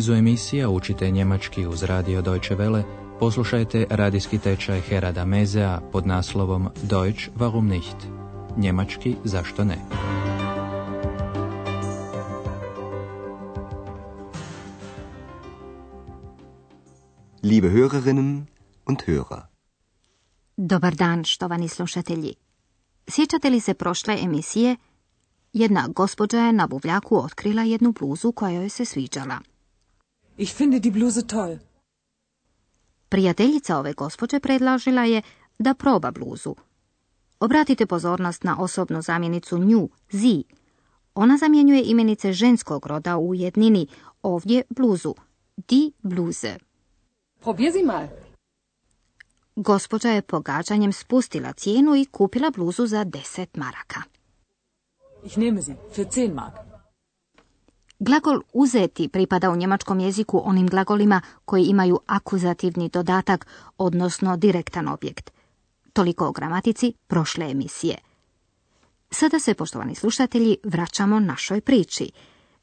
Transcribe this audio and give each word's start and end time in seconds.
nizu 0.00 0.14
emisija 0.14 0.68
učite 0.68 1.10
njemački 1.10 1.66
uz 1.66 1.82
radio 1.82 2.22
Deutsche 2.22 2.56
Welle, 2.56 2.82
poslušajte 3.18 3.86
radijski 3.90 4.38
tečaj 4.38 4.80
Herada 4.80 5.24
Mezea 5.24 5.80
pod 5.92 6.06
naslovom 6.06 6.68
Deutsch 6.82 7.28
warum 7.36 7.68
nicht? 7.68 7.96
Njemački 8.56 9.16
zašto 9.24 9.64
ne? 9.64 9.76
Liebe 17.42 17.68
Hörerinnen 17.68 18.42
und 18.86 18.98
Hörer. 19.06 19.40
Dobar 20.56 20.94
dan, 20.94 21.24
štovani 21.24 21.68
slušatelji. 21.68 22.34
Sjećate 23.08 23.50
li 23.50 23.60
se 23.60 23.74
prošle 23.74 24.18
emisije? 24.22 24.76
Jedna 25.52 25.88
gospođa 25.94 26.38
je 26.38 26.52
na 26.52 26.66
buvljaku 26.66 27.24
otkrila 27.24 27.62
jednu 27.62 27.92
bluzu 27.92 28.32
koja 28.32 28.50
joj 28.50 28.68
se 28.68 28.84
sviđala. 28.84 29.38
Ich 30.40 30.54
finde 30.54 30.80
die 30.80 30.90
Bluse 30.90 31.26
toll. 31.26 31.58
Prijateljica 33.08 33.78
ove 33.78 33.92
gospođe 33.92 34.40
predlažila 34.40 35.04
je 35.04 35.22
da 35.58 35.74
proba 35.74 36.10
bluzu. 36.10 36.54
Obratite 37.40 37.86
pozornost 37.86 38.44
na 38.44 38.56
osobnu 38.60 39.02
zamjenicu 39.02 39.58
nju, 39.58 39.88
zi. 40.10 40.44
Ona 41.14 41.36
zamjenjuje 41.36 41.82
imenice 41.84 42.32
ženskog 42.32 42.86
roda 42.86 43.18
u 43.18 43.34
jednini, 43.34 43.86
ovdje 44.22 44.62
bluzu, 44.70 45.14
die 45.56 45.90
Bluse. 46.02 46.58
Probier 47.40 47.72
sie 47.72 47.84
mal. 47.84 48.06
Gospođa 49.56 50.08
je 50.08 50.22
pogađanjem 50.22 50.92
spustila 50.92 51.52
cijenu 51.52 51.96
i 51.96 52.04
kupila 52.04 52.50
bluzu 52.50 52.86
za 52.86 53.04
10 53.04 53.46
maraka. 53.54 54.02
Ich 55.24 55.36
nehme 55.36 55.62
sie 55.62 55.74
für 55.96 56.08
10 56.08 56.34
Mark. 56.34 56.69
Glagol 58.02 58.40
uzeti 58.52 59.08
pripada 59.08 59.50
u 59.50 59.56
njemačkom 59.56 60.00
jeziku 60.00 60.42
onim 60.44 60.68
glagolima 60.68 61.20
koji 61.44 61.64
imaju 61.64 62.00
akuzativni 62.06 62.88
dodatak, 62.88 63.46
odnosno 63.78 64.36
direktan 64.36 64.88
objekt. 64.88 65.30
Toliko 65.92 66.26
o 66.28 66.32
gramatici 66.32 66.92
prošle 67.06 67.50
emisije. 67.50 67.96
Sada 69.10 69.38
se, 69.38 69.54
poštovani 69.54 69.94
slušatelji, 69.94 70.56
vraćamo 70.64 71.20
našoj 71.20 71.60
priči. 71.60 72.10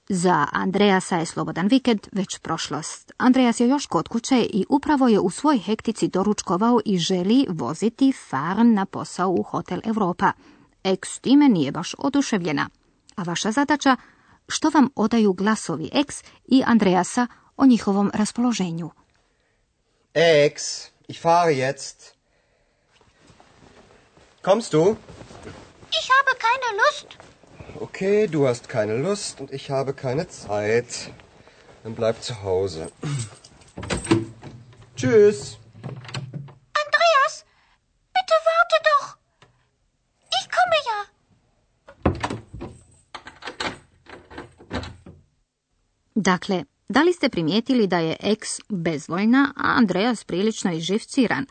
Za 0.10 0.48
Andreasa 0.52 1.18
je 1.18 1.26
slobodan 1.26 1.68
vikend 1.68 2.08
već 2.12 2.40
prošlost. 2.40 3.12
Andreas 3.18 3.60
je 3.60 3.68
još 3.68 3.86
kod 3.86 4.08
kuće 4.08 4.42
i 4.42 4.66
upravo 4.70 5.08
je 5.08 5.20
u 5.20 5.30
svoj 5.30 5.58
hektici 5.58 6.08
doručkovao 6.08 6.80
i 6.86 6.98
želi 6.98 7.46
voziti 7.50 8.14
Farn 8.30 8.74
na 8.74 8.86
posao 8.86 9.30
u 9.30 9.44
Hotel 9.44 9.80
Europa. 9.84 10.32
Ex 10.84 11.20
time 11.20 11.50
nije 11.50 11.72
baš 11.72 11.96
oduševljena. 11.98 12.70
A 13.16 13.24
vaša 13.24 13.52
zadaća, 13.52 13.96
što 14.48 14.70
vam 14.70 14.90
odaju 14.96 15.34
glasovi 15.34 15.90
Ex 15.94 16.24
i 16.46 16.64
Andreasa 16.66 17.28
o 17.58 17.66
njihovom 17.66 18.12
raspoloženju? 18.14 18.90
Ex, 20.14 20.64
ich 21.08 21.22
fahre 21.22 21.54
jetzt. 21.54 22.18
Kommst 24.42 24.74
du? 24.74 24.96
Ich 25.92 26.08
habe 26.16 26.32
keine 26.48 26.70
Lust. 26.82 27.08
Okay, 27.82 28.28
du 28.28 28.48
hast 28.48 28.68
keine 28.68 28.96
Lust 28.98 29.40
und 29.42 29.52
ich 29.52 29.70
habe 29.70 29.94
keine 29.94 30.26
Zeit. 30.28 31.10
Dann 31.84 31.96
bleib 31.96 32.16
zu 32.24 32.34
Hause. 32.44 32.88
Tschüss. 34.98 35.58
Andreas, 36.84 37.46
bitte 38.14 38.36
warte 38.50 38.78
doch. 38.90 39.18
Ich 40.40 40.48
komme 40.56 40.78
ja. 40.92 40.98
Dakle, 46.28 46.64
da 46.90 47.04
li 47.04 47.14
ste 47.14 47.30
primijetili 47.30 47.88
da 47.88 48.00
je 48.00 48.18
Ex 48.20 48.60
bezvoljna, 48.70 49.54
a 49.58 49.78
Andreas 49.78 50.24
prilično 50.24 50.72
iživciran? 50.74 51.46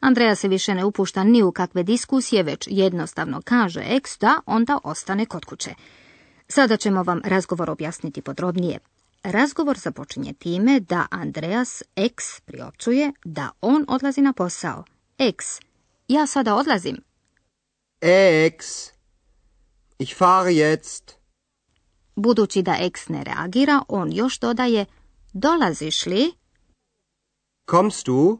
Andreja 0.00 0.34
se 0.34 0.48
više 0.48 0.74
ne 0.74 0.84
upušta 0.84 1.24
ni 1.24 1.42
u 1.42 1.52
kakve 1.52 1.82
diskusije, 1.82 2.42
već 2.42 2.68
jednostavno 2.70 3.42
kaže 3.44 3.82
Ex 3.86 4.18
da 4.18 4.40
onda 4.46 4.78
ostane 4.84 5.26
kod 5.26 5.44
kuće. 5.44 5.74
Sada 6.48 6.76
ćemo 6.76 7.02
vam 7.02 7.20
razgovor 7.24 7.70
objasniti 7.70 8.22
podrobnije. 8.22 8.78
Razgovor 9.22 9.78
započinje 9.78 10.32
time 10.32 10.80
da 10.80 11.06
Andreas 11.10 11.82
Ex 11.96 12.40
priopćuje 12.40 13.12
da 13.24 13.50
on 13.60 13.84
odlazi 13.88 14.20
na 14.20 14.32
posao. 14.32 14.84
Ex, 15.18 15.46
ja 16.08 16.26
sada 16.26 16.54
odlazim. 16.54 16.96
Ex, 18.00 18.66
ich 19.98 20.16
fahre 20.16 20.52
jetzt. 20.52 21.19
Budući 22.22 22.62
da 22.62 22.76
Ex 22.80 23.08
ne 23.08 23.24
reagira, 23.24 23.82
on 23.88 24.12
još 24.12 24.38
dodaje 24.38 24.86
dolaziš 25.32 26.06
li? 26.06 26.32
Kommst 27.64 28.06
du? 28.06 28.38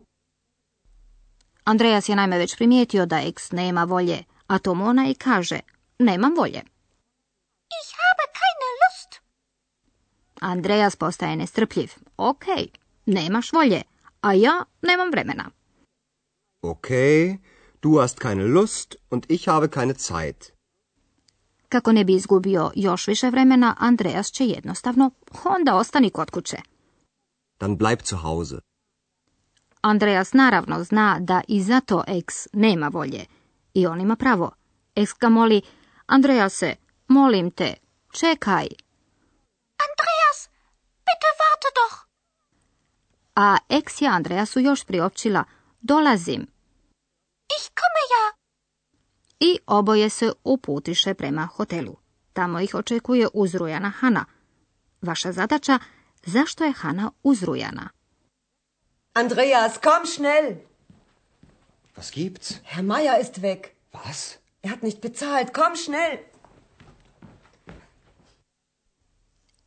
Andreas 1.65 2.09
je 2.09 2.17
naime 2.17 2.39
već 2.39 2.57
primijetio 2.57 3.07
da 3.07 3.21
Ex 3.21 3.53
nema 3.53 3.85
volje, 3.85 4.25
a 4.47 4.59
to 4.59 4.75
mu 4.75 4.85
ona 4.85 5.09
i 5.11 5.15
kaže, 5.15 5.61
nemam 5.99 6.35
volje. 6.37 6.63
Ich 7.79 7.91
habe 8.03 8.25
keine 8.41 8.67
Lust. 8.81 9.21
Andreas 10.41 10.97
postaje 10.97 11.37
nestrpljiv. 11.37 11.91
Ok, 12.17 12.45
nemaš 13.07 13.53
volje, 13.53 13.83
a 14.21 14.33
ja 14.33 14.65
nemam 14.83 15.11
vremena. 15.11 15.51
Okay, 16.63 17.39
du 17.83 18.01
hast 18.01 18.19
keine 18.19 18.45
Lust 18.45 18.97
und 19.11 19.27
ich 19.29 19.49
habe 19.49 19.69
keine 19.69 19.95
Zeit. 19.95 20.60
Kako 21.71 21.93
ne 21.93 22.05
bi 22.05 22.15
izgubio 22.15 22.71
još 22.75 23.07
više 23.07 23.31
vremena, 23.31 23.77
Andreas 23.79 24.31
će 24.31 24.45
jednostavno, 24.45 25.11
onda 25.45 25.75
ostani 25.77 26.11
kod 26.11 26.31
kuće. 26.31 26.57
Dann 27.61 27.77
bleib 27.77 27.99
zu 28.05 28.17
Hause. 28.17 28.57
Andreas 29.81 30.33
naravno 30.33 30.85
zna 30.85 31.19
da 31.21 31.41
i 31.49 31.63
zato 31.63 32.05
Ex 32.07 32.49
nema 32.53 32.89
volje. 32.89 33.25
I 33.75 33.87
on 33.87 34.01
ima 34.01 34.17
pravo. 34.17 34.51
Ex 34.95 35.11
ga 35.21 35.29
moli, 35.29 35.63
Andrease, 36.07 36.77
molim 37.09 37.51
te, 37.51 37.75
čekaj. 38.13 38.67
Andreas, 39.87 40.39
bitte 41.07 41.31
warte 41.41 41.69
doch. 41.79 42.07
A 43.35 43.59
Ex 43.69 44.01
je 44.03 44.09
Andreasu 44.09 44.61
još 44.61 44.85
priopćila, 44.85 45.45
dolazim. 45.81 46.43
Ich 47.59 47.67
komme 47.81 48.03
ja. 48.15 48.40
I 49.41 49.59
oboje 49.67 50.11
se 50.11 50.33
uputiše 50.45 51.15
prema 51.15 51.47
hotelu. 51.47 51.97
Tamo 52.33 52.61
ih 52.61 52.75
očekuje 52.75 53.29
uzrujana 53.35 53.91
Hana. 53.91 54.25
Vaša 55.03 55.33
zadaća, 55.33 55.79
zašto 56.27 56.65
je 56.65 56.73
Hana 56.73 57.11
uzrujana? 57.23 57.89
Andreas, 59.13 59.79
komm 59.79 60.07
schnell! 60.07 60.57
Was 61.97 62.15
gibt's? 62.15 62.55
Herr 62.65 62.83
Meier 62.83 63.21
ist 63.21 63.37
weg. 63.39 63.59
Was? 63.93 64.37
Er 64.63 64.71
hat 64.71 64.83
nicht 64.83 65.01
bezahlt. 65.03 65.51
Komm 65.55 65.77
schnell! 65.77 66.19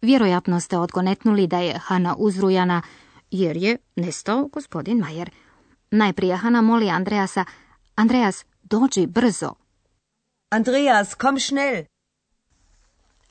Vjerojatno 0.01 0.59
ste 0.59 0.77
odgonetnuli 0.77 1.47
da 1.47 1.59
je 1.59 1.79
Hana 1.83 2.15
uzrujana, 2.17 2.81
jer 3.31 3.57
je 3.57 3.77
nestao 3.95 4.47
gospodin 4.47 4.97
Majer. 4.97 5.29
Najprije 5.91 6.35
Hana 6.37 6.61
moli 6.61 6.89
Andreasa, 6.89 7.45
Andreas, 7.95 8.45
dođi 8.63 9.07
brzo. 9.07 9.62
Andreas, 10.53 11.15
komm 11.15 11.39
schnell! 11.39 11.85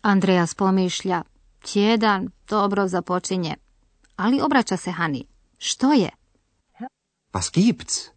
Andreas 0.03 0.55
pomišlja, 0.55 1.23
tjedan 1.73 2.31
dobro 2.49 2.89
započinje, 2.89 3.57
ali 4.17 4.41
obraća 4.41 4.77
se 4.77 4.91
Hani. 4.91 5.27
Što 5.59 5.93
je? 5.93 6.11
Was 7.33 7.53
gibt's? 7.55 8.09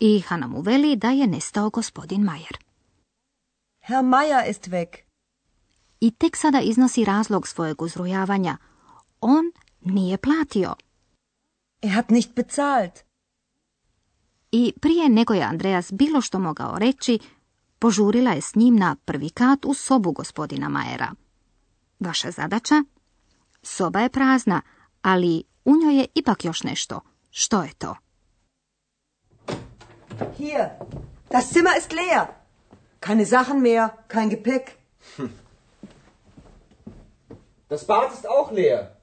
I 0.00 0.20
Hana 0.20 0.46
mu 0.46 0.60
veli 0.60 0.96
da 0.96 1.10
je 1.10 1.26
nestao 1.26 1.70
gospodin 1.70 2.22
Majer. 2.22 2.58
Herr 3.80 4.04
Meier 4.04 4.50
ist 4.50 4.68
weg. 4.68 4.96
I 6.00 6.10
tek 6.10 6.36
sada 6.36 6.60
iznosi 6.60 7.04
razlog 7.04 7.48
svojeg 7.48 7.82
uzrujavanja. 7.82 8.56
On 9.20 9.52
nije 9.80 10.18
platio. 10.18 10.74
Er 11.82 11.90
hat 11.90 12.10
nicht 12.10 12.34
bezahlt. 12.34 13.00
I 14.52 14.72
prije 14.80 15.08
nego 15.08 15.34
je 15.34 15.42
Andreas 15.42 15.92
bilo 15.92 16.20
što 16.20 16.38
mogao 16.38 16.78
reći, 16.78 17.18
požurila 17.78 18.30
je 18.30 18.40
s 18.40 18.54
njim 18.54 18.76
na 18.76 18.96
prvi 19.04 19.30
kat 19.30 19.64
u 19.64 19.74
sobu 19.74 20.12
gospodina 20.12 20.68
Majera. 20.68 21.12
Vaša 22.00 22.30
zadaća? 22.30 22.74
Soba 23.62 24.00
je 24.00 24.08
prazna, 24.08 24.62
ali 25.02 25.42
u 25.64 25.76
njoj 25.76 25.98
je 25.98 26.06
ipak 26.14 26.44
još 26.44 26.62
nešto. 26.62 27.00
Što 27.30 27.62
je 27.62 27.74
to? 27.74 27.96
Hier, 30.36 30.68
das 31.30 31.52
Zimmer 31.52 31.72
ist 31.78 31.92
leer. 31.92 32.26
Keine 33.00 33.26
Sachen 33.26 33.60
mehr, 33.60 33.88
kein 34.08 34.30
Gepäck. 34.30 34.70
Das 37.68 37.84
Bad 37.86 38.12
ist 38.12 38.26
auch 38.26 38.52
leer. 38.52 38.98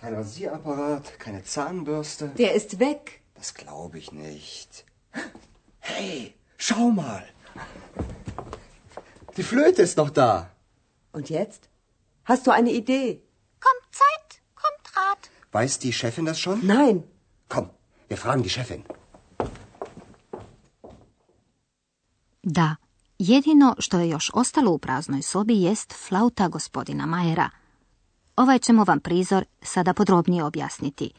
Kein 0.00 0.14
Rasierapparat, 0.14 1.18
keine 1.18 1.42
Zahnbürste. 1.44 2.28
Der 2.36 2.54
ist 2.54 2.78
weg. 2.78 3.22
Das 3.34 3.54
glaube 3.54 3.98
ich 3.98 4.12
nicht. 4.12 4.84
Hey, 5.80 6.34
schau 6.58 6.90
mal. 6.90 7.24
Die 9.36 9.42
Flöte 9.42 9.82
ist 9.82 9.96
noch 9.96 10.10
da. 10.10 10.30
Und 11.12 11.30
jetzt? 11.30 11.62
Hast 12.24 12.46
du 12.46 12.50
eine 12.50 12.70
Idee? 12.70 13.08
Kommt 13.60 13.86
Zeit, 14.00 14.24
Weiß 15.54 15.78
die 15.78 15.92
Chefin 15.92 16.24
das 16.24 16.38
schon? 16.40 16.58
Nein. 16.66 17.04
Komm, 17.48 17.66
wir 18.08 18.16
fragen 18.16 18.42
die 18.42 18.50
Chefin. 18.50 18.82
Da, 22.42 22.76
jedino 23.18 23.76
što 23.78 23.98
je 23.98 24.08
još 24.08 24.30
ostalo 24.34 24.70
u 24.70 24.78
praznoj 24.78 25.22
sobi 25.22 25.62
jest 25.62 25.92
flauta 26.08 26.48
gospodina 26.48 27.06
Majera. 27.06 27.50
Ovaj 28.36 28.58
ćemo 28.58 28.84
vam 28.84 29.00
prizor 29.00 29.44
sada 29.62 29.94
podrobnije 29.94 30.44
objasniti. 30.44 31.10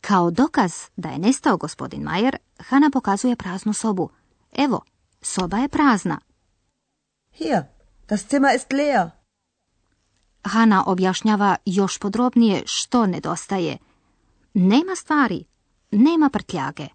Kao 0.00 0.30
dokaz 0.30 0.72
da 0.96 1.08
je 1.08 1.18
nestao 1.18 1.56
gospodin 1.56 2.02
Majer, 2.02 2.36
Hana 2.58 2.90
pokazuje 2.92 3.36
praznu 3.36 3.72
sobu. 3.72 4.10
Evo, 4.52 4.80
soba 5.22 5.56
je 5.56 5.68
prazna. 5.68 6.20
Hier, 7.32 7.62
das 8.08 8.28
Zimmer 8.30 8.56
ist 8.56 8.72
leer. 8.72 9.10
Hana 10.44 10.84
objašnjava 10.86 11.56
još 11.64 11.98
podrobnije 11.98 12.62
što 12.66 13.06
nedostaje. 13.06 13.78
Nema 14.54 14.96
stvari, 14.96 15.44
nema 15.90 16.30
prtljage. 16.30 16.86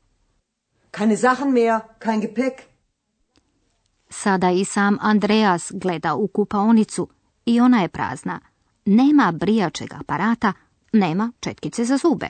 Keine 0.92 1.18
Sachen 1.18 1.52
mehr, 1.52 1.80
kein 2.00 2.22
Gepäck. 2.22 2.62
Sada 4.10 4.52
i 4.52 4.66
sam 4.66 4.98
Andreas 5.02 5.72
gleda 5.76 6.16
u 6.16 6.28
kupaonicu 6.28 7.08
i 7.46 7.60
ona 7.60 7.82
je 7.82 7.88
prazna. 7.88 8.40
Nema 8.86 9.32
brijačeg 9.32 9.94
aparata, 9.94 10.54
nema 10.94 11.32
četkice 11.40 11.86
za 11.86 11.98
zube. 11.98 12.30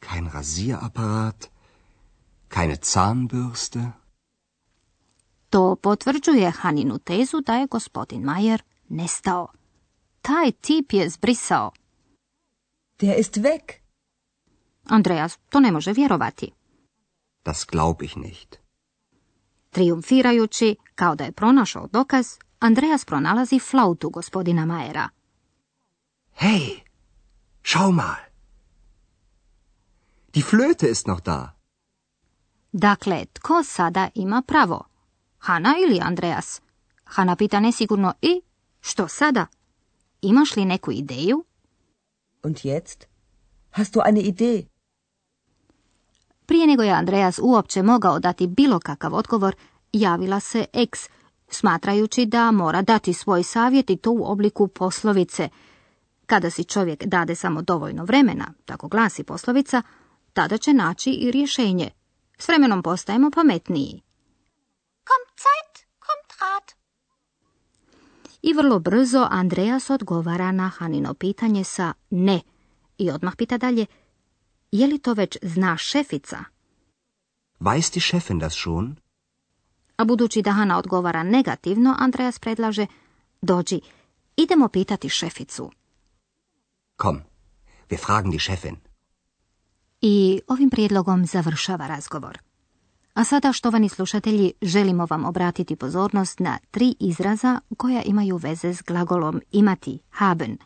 Kein 0.00 0.30
Rasierapparat, 0.34 1.48
keine 2.48 2.76
Zahnbürste. 2.82 3.90
To 5.50 5.76
potvrđuje 5.76 6.50
Haninu 6.50 6.98
tezu 6.98 7.40
da 7.40 7.54
je 7.54 7.66
gospodin 7.66 8.22
Majer 8.22 8.62
nestao. 8.88 9.48
Taj 10.22 10.52
tip 10.52 10.92
je 10.92 11.08
zbrisao. 11.10 11.70
Der 13.00 13.18
ist 13.18 13.36
weg. 13.36 13.72
Andreas 14.84 15.38
to 15.48 15.60
ne 15.60 15.72
može 15.72 15.92
vjerovati. 15.92 16.52
Das 17.44 17.66
glaub 17.72 18.02
ich 18.02 18.16
nicht. 18.16 18.56
Triumfirajući, 19.70 20.76
kao 20.94 21.14
da 21.14 21.24
je 21.24 21.32
pronašao 21.32 21.86
dokaz, 21.86 22.26
Andreas 22.58 23.04
pronalazi 23.04 23.58
flautu 23.58 24.10
gospodina 24.10 24.64
Majera. 24.66 25.08
Hey, 26.40 26.80
schau 27.64 27.92
mal. 27.92 28.16
Die 30.34 30.42
Flöte 30.42 30.90
ist 30.90 31.06
noch 31.06 31.22
da. 31.22 31.52
Dakle, 32.72 33.24
tko 33.32 33.62
sada 33.64 34.08
ima 34.14 34.42
pravo? 34.46 34.84
Hana 35.46 35.74
ili 35.86 36.00
Andreas? 36.02 36.60
Hana 37.04 37.36
pita 37.36 37.60
nesigurno 37.60 38.12
i 38.22 38.40
što 38.80 39.08
sada? 39.08 39.46
Imaš 40.22 40.56
li 40.56 40.64
neku 40.64 40.92
ideju? 40.92 41.44
Und 42.42 42.56
jetzt? 42.64 43.04
Hast 43.70 43.94
du 43.94 44.00
eine 44.06 44.20
Idee? 44.20 44.66
Prije 46.46 46.66
nego 46.66 46.82
je 46.82 46.92
Andreas 46.92 47.38
uopće 47.42 47.82
mogao 47.82 48.18
dati 48.18 48.46
bilo 48.46 48.78
kakav 48.78 49.14
odgovor, 49.14 49.56
javila 49.92 50.40
se 50.40 50.64
ex, 50.72 51.08
smatrajući 51.48 52.26
da 52.26 52.50
mora 52.50 52.82
dati 52.82 53.12
svoj 53.12 53.42
savjet 53.42 53.90
i 53.90 53.96
to 53.96 54.12
u 54.12 54.24
obliku 54.24 54.68
poslovice. 54.68 55.48
Kada 56.26 56.50
si 56.50 56.64
čovjek 56.64 57.04
dade 57.04 57.34
samo 57.34 57.62
dovoljno 57.62 58.04
vremena, 58.04 58.52
tako 58.64 58.88
glasi 58.88 59.24
poslovica, 59.24 59.82
tada 60.32 60.58
će 60.58 60.72
naći 60.72 61.10
i 61.10 61.30
rješenje. 61.30 61.90
S 62.38 62.48
vremenom 62.48 62.82
postajemo 62.82 63.30
pametniji. 63.30 64.05
Kommt 65.08 65.32
Zeit, 65.44 65.74
kommt 66.06 66.30
Rat. 66.40 66.68
I 68.42 68.52
vrlo 68.54 68.78
brzo 68.78 69.26
Andreas 69.30 69.90
odgovara 69.90 70.52
na 70.52 70.68
Hanino 70.68 71.14
pitanje 71.14 71.64
sa 71.64 71.94
ne. 72.10 72.40
I 72.98 73.10
odmah 73.10 73.36
pita 73.36 73.58
dalje, 73.58 73.86
je 74.70 74.86
li 74.86 74.98
to 74.98 75.14
već 75.14 75.38
zna 75.42 75.76
šefica? 75.76 76.44
Weiß 77.60 77.92
die 77.94 78.00
Chefin 78.00 78.38
das 78.38 78.54
schon? 78.54 78.96
A 79.96 80.04
budući 80.04 80.42
da 80.42 80.52
Hana 80.52 80.78
odgovara 80.78 81.22
negativno, 81.22 81.94
Andreas 81.98 82.38
predlaže, 82.38 82.86
dođi, 83.40 83.80
idemo 84.36 84.68
pitati 84.68 85.08
šeficu. 85.08 85.70
Komm, 86.96 87.18
wir 87.90 88.06
fragen 88.06 88.30
die 88.30 88.40
Chefin. 88.40 88.76
I 90.00 90.40
ovim 90.46 90.70
prijedlogom 90.70 91.26
završava 91.26 91.86
razgovor. 91.86 92.45
A 93.16 93.24
sada, 93.24 93.52
štovani 93.52 93.88
slušatelji, 93.88 94.52
želimo 94.62 95.06
vam 95.10 95.24
obratiti 95.24 95.76
pozornost 95.76 96.40
na 96.40 96.58
tri 96.70 96.94
izraza 97.00 97.60
koja 97.76 98.02
imaju 98.02 98.36
veze 98.36 98.74
s 98.74 98.82
glagolom 98.82 99.40
imati, 99.52 99.98
haben. 100.10 100.58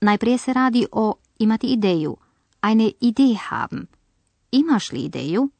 Najprije 0.00 0.38
se 0.38 0.52
radi 0.52 0.86
o 0.92 1.14
imati 1.38 1.66
ideju, 1.66 2.16
eine 2.62 2.92
Idee 3.00 3.36
haben. 3.48 3.86
Imaš 4.50 4.92
li 4.92 5.00
ideju? 5.00 5.50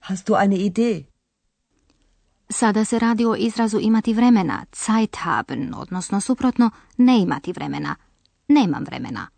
Hast 0.00 0.26
du 0.26 0.34
eine 0.34 0.56
Idee? 0.56 1.04
Sada 2.48 2.84
se 2.84 2.98
radi 2.98 3.24
o 3.24 3.36
izrazu 3.36 3.78
imati 3.80 4.14
vremena, 4.14 4.64
Zeit 4.72 5.16
haben, 5.16 5.74
odnosno 5.74 6.20
suprotno, 6.20 6.70
ne 6.96 7.20
imati 7.20 7.52
vremena. 7.52 7.96
Nemam 8.48 8.84
vremena. 8.84 9.28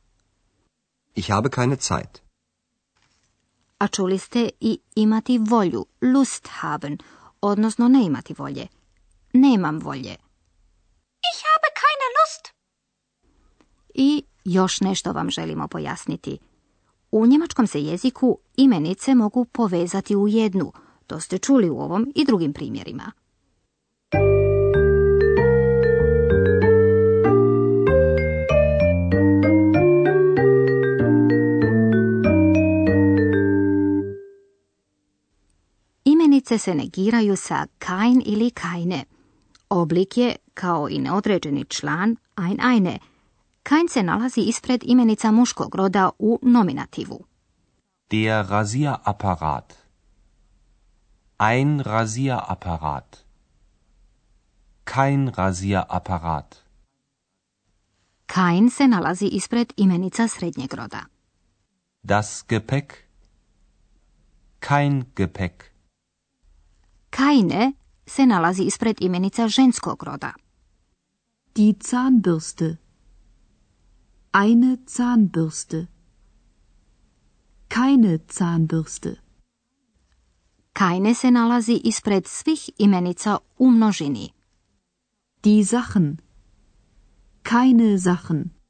Ich 1.14 1.30
habe 1.30 1.48
keine 1.50 1.76
Zeit. 1.76 2.31
A 3.82 3.88
čuli 3.88 4.18
ste 4.18 4.50
i 4.60 4.78
imati 4.94 5.38
volju, 5.38 5.86
Lust 6.02 6.48
haben, 6.50 6.98
odnosno 7.40 7.88
ne 7.88 8.04
imati 8.04 8.34
volje. 8.38 8.66
Nemam 9.32 9.78
volje. 9.78 10.12
Ich 11.30 11.40
habe 11.48 11.68
keine 11.82 12.06
Lust. 12.16 12.48
I 13.94 14.24
još 14.44 14.80
nešto 14.80 15.12
vam 15.12 15.30
želimo 15.30 15.68
pojasniti. 15.68 16.38
U 17.10 17.26
njemačkom 17.26 17.66
se 17.66 17.82
jeziku 17.82 18.38
imenice 18.56 19.14
mogu 19.14 19.44
povezati 19.44 20.16
u 20.16 20.28
jednu. 20.28 20.72
To 21.06 21.20
ste 21.20 21.38
čuli 21.38 21.70
u 21.70 21.80
ovom 21.80 22.12
i 22.14 22.24
drugim 22.24 22.52
primjerima. 22.52 23.12
Imenice 36.52 36.64
se 36.64 36.74
negiraju 36.74 37.36
sa 37.36 37.66
kein 37.78 38.22
ili 38.26 38.50
keine. 38.50 39.04
Oblik 39.70 40.16
je, 40.16 40.36
kao 40.54 40.88
i 40.90 40.98
neodređeni 40.98 41.64
član, 41.64 42.16
ein 42.36 42.60
eine. 42.60 42.98
Kein 43.62 43.88
se 43.88 44.02
nalazi 44.02 44.40
ispred 44.40 44.80
imenica 44.84 45.30
muškog 45.30 45.74
roda 45.74 46.10
u 46.18 46.38
nominativu. 46.42 47.24
Der 48.10 48.46
Rasierapparat. 48.46 49.72
Ein 51.38 51.80
Rasierapparat. 51.80 53.16
Kein 54.84 55.28
Rasierapparat. 55.28 56.56
Kein 58.26 58.70
se 58.70 58.88
nalazi 58.88 59.26
ispred 59.26 59.72
imenica 59.76 60.28
srednjeg 60.28 60.74
roda. 60.74 61.06
Das 62.02 62.44
Gepäck. 62.48 62.94
Kein 64.60 65.04
Gepäck. 65.16 65.71
Keine 67.12 67.72
se 68.06 68.26
nalazi 68.26 68.62
ispred 68.62 69.00
imenica 69.00 69.48
ženskog 69.48 70.02
roda. 70.02 70.32
Die 71.56 71.74
Zahnbürste. 71.78 72.78
Eine 74.32 74.78
Zahnbürste. 74.86 75.88
Keine 77.68 78.26
Zahnbürste. 78.26 79.16
Keine 80.72 81.14
se 81.14 81.30
nalazi 81.30 81.80
ispred 81.84 82.26
svih 82.26 82.68
imenica 82.78 83.38
u 83.58 83.70
množini. 83.70 84.32
Die 85.44 85.64
Sachen. 85.64 86.18
Keine 87.42 87.98
Sachen. 87.98 88.61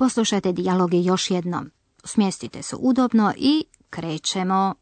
Poslušajte 0.00 0.52
dijaloge 0.52 1.02
još 1.02 1.30
jednom. 1.30 1.70
Smjestite 2.04 2.62
se 2.62 2.76
udobno 2.78 3.32
i 3.36 3.64
krećemo. 3.90 4.74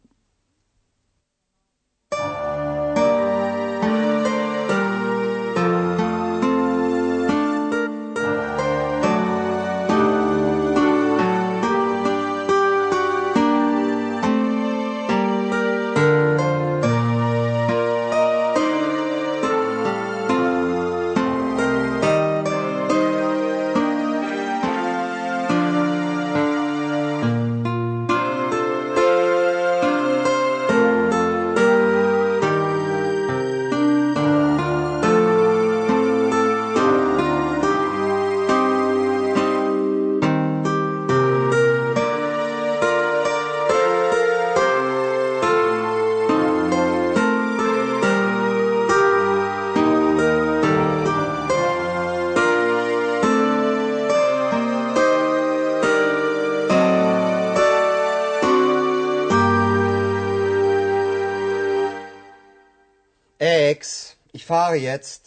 Fahre 64.48 64.76
jetzt. 64.76 65.22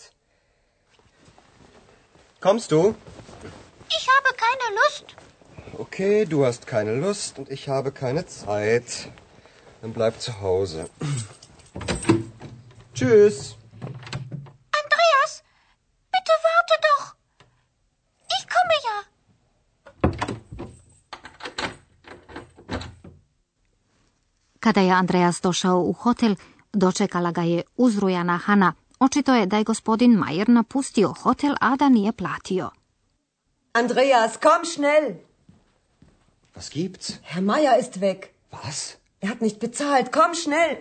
Kommst 2.45 2.71
du? 2.71 2.95
Ich 3.97 4.05
habe 4.15 4.29
keine 4.45 4.67
Lust. 4.79 5.05
Okay, 5.83 6.25
du 6.25 6.37
hast 6.47 6.65
keine 6.65 6.93
Lust 6.95 7.37
und 7.39 7.47
ich 7.55 7.63
habe 7.69 7.91
keine 7.91 8.23
Zeit. 8.25 8.87
Dann 9.81 9.93
bleib 9.93 10.19
zu 10.25 10.31
Hause. 10.41 10.89
Tschüss. 12.95 13.37
Andreas, 14.81 15.31
bitte 16.13 16.33
warte 16.47 16.75
doch. 16.87 17.05
Ich 18.35 18.43
komme 18.53 18.75
ja. 18.87 18.97
Kada 24.59 24.81
je 24.81 24.93
Andreas 24.93 25.41
došao 25.41 25.79
u 25.81 25.93
hotel, 25.93 26.35
dočekala 26.73 27.31
ga 27.31 27.41
je 27.41 27.63
uzrujana 27.77 28.37
Hana. 28.45 28.80
Očito 29.01 29.33
je 29.33 29.45
da 29.45 29.57
je 29.57 29.63
gospodin 29.63 30.11
Majer 30.11 30.49
napustio 30.49 31.13
hotel, 31.21 31.55
a 31.61 31.75
da 31.75 31.89
nije 31.89 32.11
platio. 32.11 32.69
Andreas, 33.73 34.37
komm 34.37 34.65
schnell. 34.65 35.13
Was 36.55 36.73
gibt's? 36.73 37.13
Herr 37.23 37.41
Meier 37.41 37.79
ist 37.79 37.95
weg. 37.95 38.17
Was? 38.51 38.95
Er 39.21 39.29
hat 39.29 39.41
nicht 39.41 39.59
bezahlt. 39.59 40.11
Komm 40.13 40.35
schnell. 40.35 40.75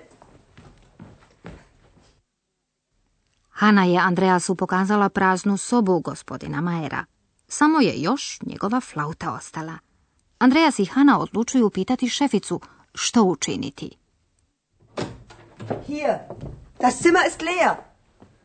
Hana 3.50 3.84
je 3.84 3.98
Andreasu 3.98 4.54
pokazala 4.54 5.08
praznu 5.08 5.56
sobu 5.56 6.00
gospodina 6.00 6.60
Majera. 6.60 7.04
Samo 7.48 7.80
je 7.80 8.00
još 8.00 8.38
njegova 8.42 8.80
flauta 8.80 9.32
ostala. 9.32 9.78
Andreas 10.38 10.78
i 10.78 10.84
Hana 10.84 11.18
odlučuju 11.20 11.70
pitati 11.70 12.08
šeficu 12.08 12.60
što 12.94 13.22
učiniti. 13.22 13.96
Hier. 15.86 16.18
Das 16.80 17.02
Zimmer 17.02 17.22
ist 17.28 17.40
leer. 17.42 17.89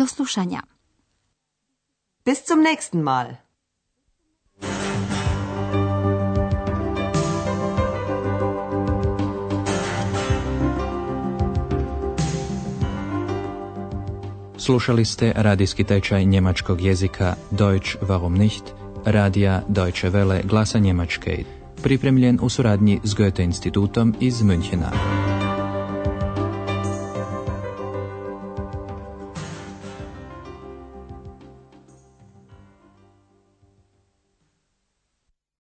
Do 0.00 0.06
slušanja. 0.06 0.60
Bis 2.24 2.40
zum 2.48 2.64
nächsten 2.64 3.04
Mal. 3.04 3.36
Slušali 14.56 15.04
ste 15.04 15.32
radijski 15.36 15.84
tečaj 15.84 16.24
njemačkog 16.24 16.80
jezika 16.80 17.34
Deutsch 17.50 17.96
warum 18.00 18.38
nicht, 18.38 18.64
radija 19.04 19.62
Deutsche 19.68 20.10
Welle 20.10 20.46
glasa 20.46 20.78
Njemačke, 20.78 21.44
pripremljen 21.82 22.38
u 22.42 22.48
suradnji 22.48 23.00
s 23.04 23.14
Goethe 23.14 23.42
institutom 23.42 24.14
iz 24.20 24.42
Münchena. 24.42 25.19